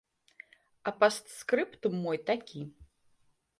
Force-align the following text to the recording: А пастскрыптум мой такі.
А 0.91 0.93
пастскрыптум 1.03 1.93
мой 2.07 2.17
такі. 2.33 2.61